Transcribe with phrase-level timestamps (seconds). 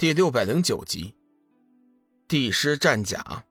[0.00, 1.14] 第六百零九集，
[2.26, 3.44] 帝师战甲。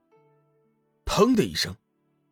[1.05, 1.75] 砰的一声，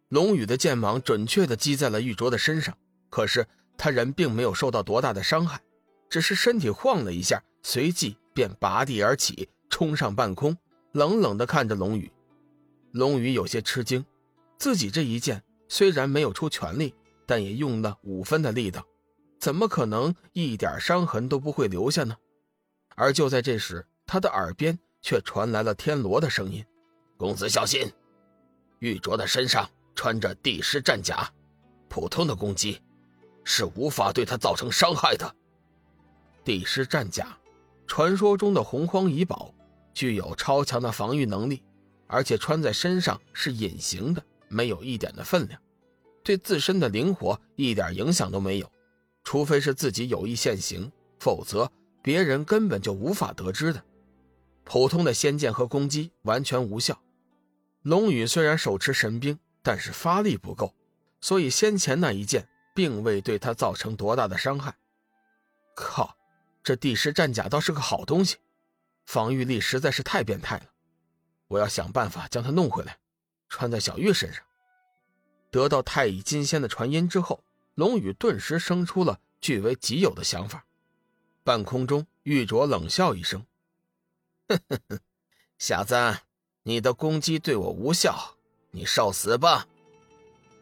[0.09, 2.75] 龙宇的剑芒准确的击在了玉镯的身上。
[3.11, 3.45] 可是
[3.77, 5.61] 他人并没有受到多大的伤害，
[6.09, 10.57] 只是身体晃了一下，随即便拔地而起，冲上半空，
[10.93, 12.11] 冷冷的看着龙宇。
[12.93, 14.04] 龙宇有些吃惊，
[14.57, 16.95] 自己这一剑虽然没有出全力，
[17.27, 18.84] 但也用了五分的力道，
[19.39, 22.18] 怎么可能一点伤痕都不会留下呢？
[22.95, 26.65] 而就在这时，他的耳边却传来了天罗的声音
[27.17, 27.91] ：“公子小心，
[28.79, 31.29] 玉镯的身上穿着帝师战甲，
[31.89, 32.81] 普通的攻击
[33.43, 35.35] 是无法对他造成伤害的。
[36.45, 37.38] 帝师战甲，
[37.85, 39.53] 传说中的洪荒遗宝，
[39.93, 41.62] 具有超强的防御能力，
[42.07, 45.62] 而且穿在身上是隐形的，没有一点的分量，
[46.23, 48.71] 对自身的灵活一点影响都没有，
[49.26, 50.89] 除非是自己有意现形，
[51.20, 51.70] 否则
[52.01, 53.84] 别人根本就无法得知的。”
[54.70, 57.02] 普通的仙剑和攻击完全无效。
[57.84, 60.73] 龙宇虽然手持神兵，但是发力不够，
[61.21, 64.76] 所以先前那一剑并未对他造成多大的伤害。
[65.73, 66.18] 靠，
[66.62, 68.36] 这帝师战甲倒是个好东西，
[69.06, 70.66] 防御力实在是太变态了。
[71.48, 72.98] 我要想办法将它弄回来，
[73.48, 74.44] 穿在小玉身上。
[75.50, 77.42] 得到太乙金仙的传音之后，
[77.76, 80.66] 龙宇顿时生出了据为己有的想法。
[81.45, 83.45] 半空中，玉镯冷笑一声。
[84.48, 85.00] 呵呵呵，
[85.59, 86.20] 小子，
[86.64, 88.36] 你的攻击对我无效，
[88.72, 89.67] 你受死吧！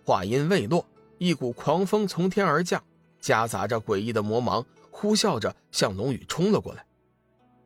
[0.04, 0.88] 话音未落，
[1.20, 2.84] 一股狂风从天而降，
[3.22, 6.84] 夹杂着诡异的魔芒，呼啸着向龙宇冲了过来。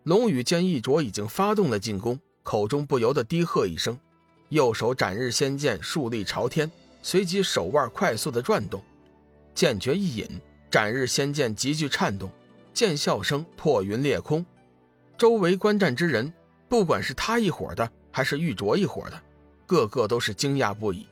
[0.04, 3.98] 龙宇见一卓已经发动了进攻，口中不由得低喝一声，
[4.50, 6.70] 右手斩日仙剑竖立朝天，
[7.02, 8.84] 随即手腕快速的转动，
[9.56, 10.28] 剑诀一引，
[10.70, 12.30] 斩日仙剑急剧颤动，
[12.74, 14.46] 剑啸声破云裂空。
[15.20, 16.32] 周围观战之人，
[16.70, 19.22] 不管是他一伙的，还是玉镯一伙的，
[19.68, 21.06] 个个都是惊讶不已。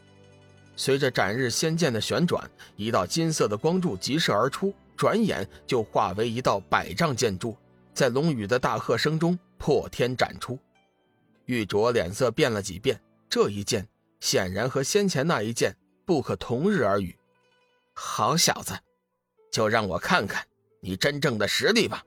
[0.78, 7.58] 随着斩日仙剑的旋转，一道金色的光柱急射而出，转眼就化为一道百丈剑柱，
[7.94, 10.58] 在龙宇的大喝声中破天斩出。
[11.44, 12.98] 玉镯脸色变了几变，
[13.30, 13.86] 这一剑
[14.22, 17.14] 显然和先前那一剑不可同日而语。
[17.94, 18.74] 好小子，
[19.52, 20.46] 就让我看看
[20.80, 22.06] 你真正的实力吧！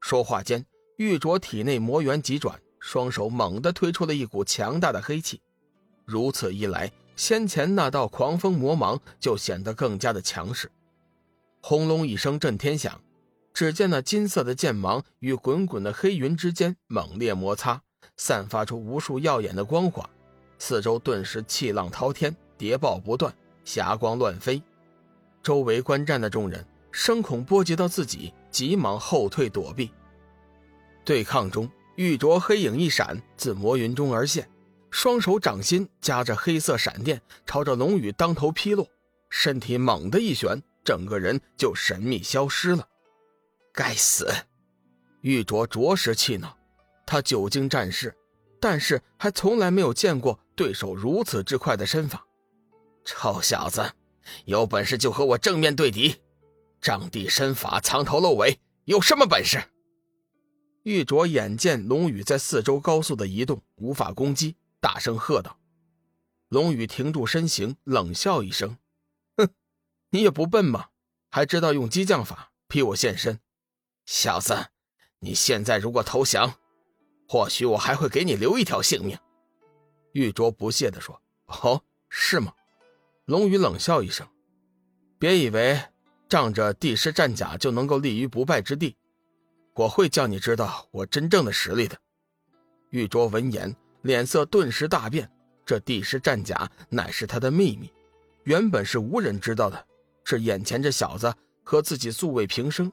[0.00, 0.66] 说话间。
[0.96, 5.40] 玉镯体内魔元急转，双手猛地推出了一股强大的黑气。
[6.04, 10.70] 如此一来，先前那道狂风魔芒就显得更加的强势。
[11.60, 13.00] 轰隆一声震天响，
[13.52, 17.82] 只见那金色的剑芒与滚滚的黑云之间猛烈摩擦，
[18.16, 20.08] 散发出无数耀眼的光华。
[20.58, 23.34] 四周顿时气浪滔天，谍报不断，
[23.64, 24.62] 霞光乱飞。
[25.42, 29.90] 周围观战的众人声恐波及到自己，急忙后退躲避。
[31.04, 34.48] 对抗中，玉镯黑影一闪，自魔云中而现，
[34.90, 38.88] 双手掌心夹着黑色闪电，朝着龙宇当头劈落，
[39.28, 42.88] 身体猛地一旋，整个人就神秘消失了。
[43.72, 44.32] 该死！
[45.20, 46.56] 玉镯着实气恼，
[47.06, 48.14] 他久经战事，
[48.60, 52.24] 但是还从来没有见过对手如此之快的身法。
[53.04, 53.92] 臭小子，
[54.46, 56.16] 有本事就和我正面对敌！
[56.80, 59.62] 仗地身法藏头露尾，有什么本事？
[60.84, 65.58] 玉镯眼见龙宇在四周高速的移动，无法攻击，大声喝道
[66.48, 68.76] ：“龙宇，停住身形，冷笑一声，
[69.38, 69.48] 哼，
[70.10, 70.90] 你也不笨吧？
[71.30, 73.40] 还知道用激将法逼我现身？
[74.04, 74.66] 小子，
[75.20, 76.58] 你现在如果投降，
[77.26, 79.18] 或许我还会给你留一条性命。”
[80.12, 81.22] 玉镯不屑地说
[81.62, 82.52] ：“哦，是吗？”
[83.24, 84.28] 龙宇冷笑一声
[85.18, 85.80] ：“别以为
[86.28, 88.94] 仗着帝师战甲就能够立于不败之地。”
[89.74, 91.96] 我会叫你知道我真正的实力的。
[92.90, 95.28] 玉镯闻言，脸色顿时大变。
[95.66, 97.90] 这帝师战甲乃是他的秘密，
[98.44, 99.86] 原本是无人知道的。
[100.22, 102.92] 是眼前这小子和自己素未平生，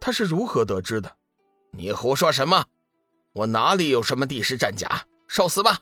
[0.00, 1.16] 他是如何得知的？
[1.70, 2.64] 你胡说什么？
[3.32, 5.06] 我哪里有什么帝师战甲？
[5.28, 5.80] 受死吧！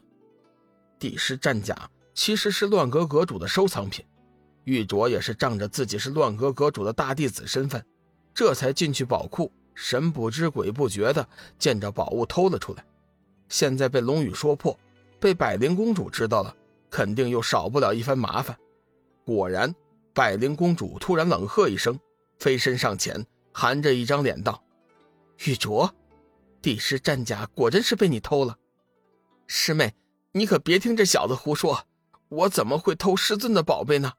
[0.99, 4.05] 帝师战甲其实是乱阁阁主的收藏品，
[4.65, 7.85] 玉镯也是仗着自己是乱阁阁主的大弟子身份，
[8.35, 9.51] 这才进去宝库。
[9.77, 11.29] 神不知鬼不觉的
[11.59, 12.85] 见着宝物偷了出来，
[13.49, 14.77] 现在被龙宇说破，
[15.21, 16.57] 被百灵公主知道了，
[16.91, 18.59] 肯定又少不了一番麻烦。
[19.25, 19.73] 果然，
[20.15, 22.01] 百灵公主突然冷喝一声，
[22.39, 24.65] 飞身上前，含着一张脸道
[25.45, 25.91] ：“玉镯，
[26.63, 28.57] 帝师战甲果真是被你偷了。
[29.47, 29.95] 师妹，
[30.33, 31.85] 你可别听这小子胡说，
[32.31, 34.15] 我怎么会偷师尊的宝贝呢？”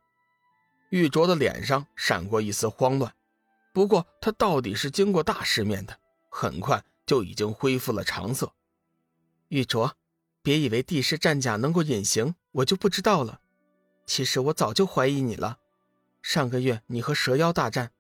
[0.92, 3.12] 玉镯的脸上闪过一丝慌乱。
[3.78, 6.00] 不过他到底是经过大世面的，
[6.32, 8.52] 很快就已经恢复了常色。
[9.50, 9.92] 玉镯，
[10.42, 13.40] 别以为帝师战甲能够隐形，我就不知道了。
[14.08, 15.60] 其实我早就怀疑你了。
[16.24, 17.92] 上个月你和蛇妖大战，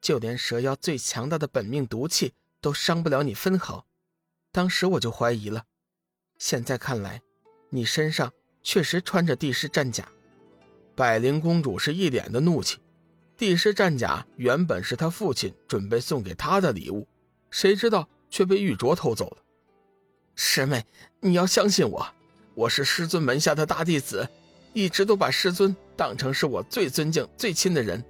[0.00, 3.86] 就连蛇妖最强大的本命毒气都伤不了你分毫，
[4.50, 5.66] 当时我就怀疑了。
[6.38, 7.22] 现在看来，
[7.70, 8.32] 你身上
[8.64, 10.08] 确实穿着帝师战甲。
[10.96, 12.80] 百灵公主是一脸的怒气。
[13.38, 17.06] 帝师战甲原本是他父亲准备送给他的礼物，
[17.52, 19.36] 谁知道却被玉镯偷走了。
[20.34, 20.84] 师妹，
[21.20, 22.04] 你要相信我，
[22.56, 24.28] 我是师尊门下的大弟子，
[24.72, 28.04] 一直都把师尊当成是我最尊敬、最亲的人。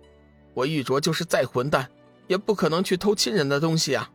[0.54, 1.90] 我玉镯就是再混蛋，
[2.26, 4.10] 也不可能去偷亲人的东西啊！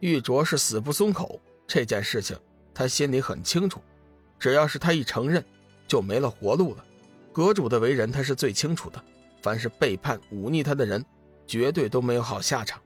[0.00, 2.38] 玉镯是死不松口，这件事情
[2.74, 3.80] 他心里很清楚，
[4.38, 5.42] 只要是他一承认，
[5.88, 6.84] 就没了活路了。
[7.32, 9.02] 阁主的为人他是最清楚的。
[9.42, 11.04] 凡是背叛、忤逆他的人，
[11.46, 12.80] 绝对都没有好下场。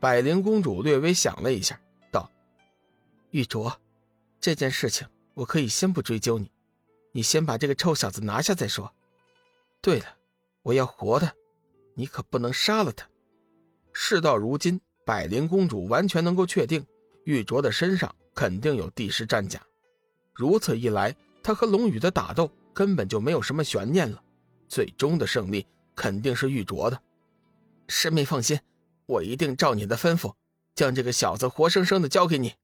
[0.00, 2.30] 百灵公主略微想了一下，道
[3.30, 3.72] ：“玉镯，
[4.40, 6.50] 这件事情我可以先不追究你，
[7.12, 8.92] 你先把这个臭小子拿下再说。
[9.80, 10.06] 对了，
[10.62, 11.32] 我要活的，
[11.94, 13.08] 你可不能杀了他。”
[13.92, 16.84] 事到如今，百灵公主完全能够确定，
[17.24, 19.60] 玉镯的身上肯定有帝师战甲。
[20.34, 24.22] 如此一来，他和龙宇的打斗根本就没有什么悬念了。
[24.68, 27.00] 最终的胜利肯定是玉镯的，
[27.88, 28.58] 师妹放心，
[29.06, 30.32] 我一定照你的吩咐，
[30.74, 32.54] 将这个小子活生生的交给你。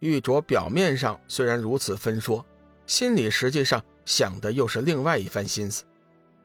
[0.00, 2.44] 玉镯表面上虽然如此分说，
[2.86, 5.84] 心里实际上想的又是另外一番心思。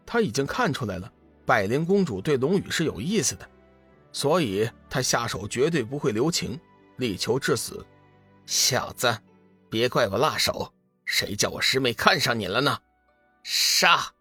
[0.06, 1.12] 他已经看出来了，
[1.46, 3.48] 百灵公主对龙宇是有意思的，
[4.12, 6.60] 所以他下手绝对不会留情，
[6.98, 7.86] 力求致死。
[8.46, 9.18] 小子，
[9.70, 10.74] 别怪我辣手，
[11.06, 12.78] 谁叫我师妹看上你了呢？
[13.44, 14.12] 杀！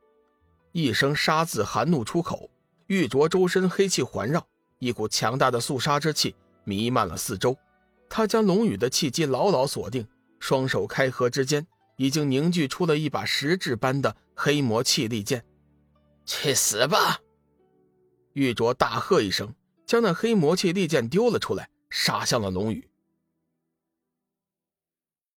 [0.72, 2.50] 一声“杀”字含怒出口，
[2.86, 4.46] 玉镯周身黑气环绕，
[4.78, 6.34] 一股强大的肃杀之气
[6.64, 7.56] 弥漫了四周。
[8.08, 10.06] 他将龙宇的气机牢牢锁定，
[10.38, 11.66] 双手开合之间，
[11.96, 15.44] 已经凝聚出了一把实质般的黑魔气利剑。
[16.24, 17.20] 去死吧！
[18.32, 19.54] 玉镯大喝一声，
[19.86, 22.88] 将那黑魔气利剑丢了出来，杀向了龙宇。